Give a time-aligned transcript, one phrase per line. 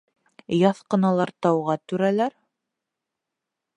[0.59, 2.37] Яҫҡыналар тауға түрәләр?..